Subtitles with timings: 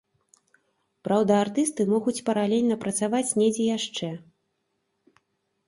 [1.07, 4.13] Праўда, артысты могуць паралельна працаваць недзе яшчэ.